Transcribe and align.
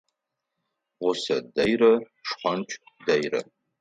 Гъусэ 1.01 1.37
дэйрэ, 1.55 1.93
шхонч 2.27 2.69
дэйрэ. 3.05 3.39